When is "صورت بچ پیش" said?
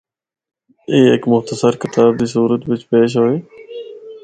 2.33-3.11